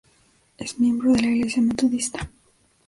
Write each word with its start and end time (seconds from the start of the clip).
Es 0.57 0.79
miembro 0.79 1.11
de 1.13 1.21
la 1.21 1.27
iglesia 1.27 1.61
metodista. 1.61 2.27